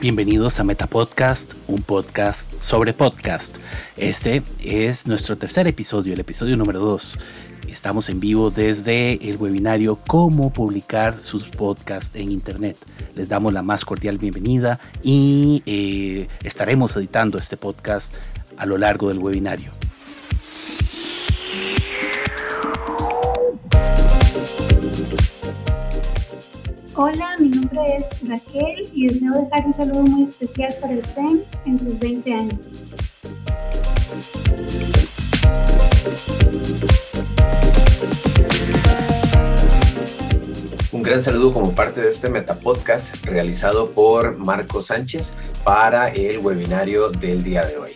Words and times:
Bienvenidos 0.00 0.58
a 0.58 0.64
Metapodcast, 0.64 1.52
un 1.68 1.82
podcast 1.82 2.50
sobre 2.60 2.92
podcast. 2.92 3.58
Este 3.96 4.42
es 4.64 5.06
nuestro 5.06 5.38
tercer 5.38 5.68
episodio, 5.68 6.14
el 6.14 6.18
episodio 6.20 6.56
número 6.56 6.80
2. 6.80 7.18
Estamos 7.68 8.08
en 8.08 8.18
vivo 8.18 8.50
desde 8.50 9.14
el 9.30 9.36
webinario 9.36 9.96
Cómo 10.08 10.52
publicar 10.52 11.20
sus 11.20 11.44
podcasts 11.44 12.16
en 12.16 12.32
Internet. 12.32 12.76
Les 13.14 13.28
damos 13.28 13.52
la 13.52 13.62
más 13.62 13.84
cordial 13.84 14.18
bienvenida 14.18 14.80
y 15.02 15.62
eh, 15.66 16.26
estaremos 16.42 16.96
editando 16.96 17.38
este 17.38 17.56
podcast 17.56 18.16
a 18.56 18.66
lo 18.66 18.78
largo 18.78 19.08
del 19.10 19.18
webinario. 19.18 19.70
Hola, 26.96 27.36
mi 27.38 27.48
nombre 27.48 27.80
es 27.96 28.28
Raquel 28.28 28.88
y 28.92 29.06
deseo 29.06 29.40
dejar 29.40 29.66
un 29.66 29.74
saludo 29.74 30.02
muy 30.02 30.24
especial 30.24 30.74
para 30.80 30.94
el 30.94 31.02
FEM 31.04 31.42
en 31.64 31.78
sus 31.78 31.96
20 32.00 32.34
años. 32.34 32.86
Un 40.90 41.02
gran 41.02 41.22
saludo 41.22 41.52
como 41.52 41.72
parte 41.72 42.00
de 42.00 42.10
este 42.10 42.28
Metapodcast 42.28 43.24
realizado 43.24 43.90
por 43.90 44.38
Marco 44.38 44.82
Sánchez 44.82 45.36
para 45.62 46.08
el 46.08 46.38
webinario 46.38 47.10
del 47.10 47.44
día 47.44 47.64
de 47.64 47.78
hoy. 47.78 47.92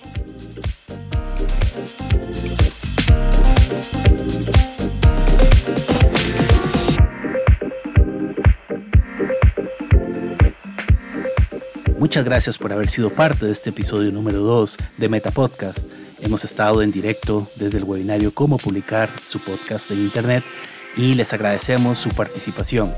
Muchas 12.07 12.25
gracias 12.25 12.57
por 12.57 12.73
haber 12.73 12.89
sido 12.89 13.11
parte 13.11 13.47
de 13.47 13.51
este 13.51 13.71
episodio 13.71 14.13
número 14.13 14.39
2 14.39 14.77
de 14.97 15.09
Meta 15.09 15.33
Podcast. 15.33 15.91
Hemos 16.21 16.45
estado 16.45 16.81
en 16.81 16.93
directo 16.93 17.49
desde 17.57 17.79
el 17.79 17.85
webinario 17.85 18.33
Cómo 18.33 18.59
publicar 18.59 19.11
su 19.25 19.41
podcast 19.41 19.91
en 19.91 19.99
Internet 19.99 20.45
y 20.97 21.15
les 21.15 21.33
agradecemos 21.33 21.99
su 21.99 22.11
participación. 22.11 22.95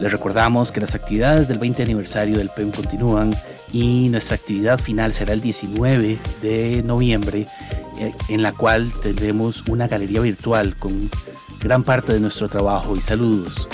Les 0.00 0.10
recordamos 0.10 0.72
que 0.72 0.80
las 0.80 0.94
actividades 0.94 1.48
del 1.48 1.58
20 1.58 1.82
aniversario 1.82 2.38
del 2.38 2.48
PEM 2.48 2.70
continúan 2.70 3.36
y 3.74 4.08
nuestra 4.08 4.36
actividad 4.36 4.78
final 4.78 5.12
será 5.12 5.34
el 5.34 5.42
19 5.42 6.18
de 6.40 6.82
noviembre, 6.82 7.44
eh, 7.98 8.10
en 8.30 8.42
la 8.42 8.52
cual 8.52 8.90
tendremos 9.02 9.68
una 9.68 9.86
galería 9.86 10.22
virtual 10.22 10.76
con 10.76 11.10
gran 11.60 11.84
parte 11.84 12.14
de 12.14 12.20
nuestro 12.20 12.48
trabajo 12.48 12.96
y 12.96 13.02
saludos. 13.02 13.68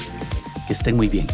Que 0.66 0.72
estén 0.72 0.96
muy 0.96 1.08
bien. 1.08 1.28